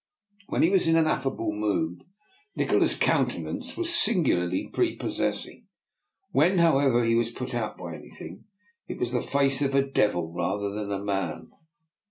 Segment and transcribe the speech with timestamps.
[0.47, 2.03] When he was in an affable mood
[2.55, 5.67] Nikola's countenance was singularly prepossessing;
[6.31, 8.45] when, however, he was put out by anything
[8.87, 11.51] it was the face of a devil rather than a man.